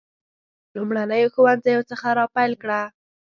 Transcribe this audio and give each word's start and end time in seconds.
لومړنیو 0.75 1.33
ښوونځیو 1.33 1.87
څخه 1.89 2.07
را 2.17 2.25
پیل 2.35 2.53
کړه. 2.61 2.81